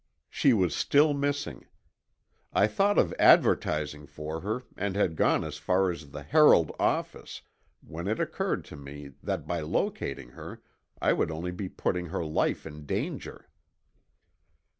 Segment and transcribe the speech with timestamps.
[0.31, 1.67] She was still missing.
[2.51, 7.43] I thought of advertising for her and had gone as far as the Herald office
[7.81, 10.63] when it occurred to me that by locating her
[10.99, 13.47] I would only be putting her life in danger.